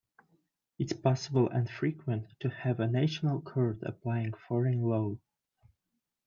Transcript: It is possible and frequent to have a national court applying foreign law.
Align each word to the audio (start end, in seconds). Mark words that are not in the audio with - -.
It 0.79 0.91
is 0.91 0.97
possible 0.99 1.47
and 1.49 1.69
frequent 1.69 2.25
to 2.39 2.49
have 2.49 2.79
a 2.79 2.87
national 2.87 3.39
court 3.39 3.77
applying 3.83 4.33
foreign 4.33 4.81
law. 4.81 5.17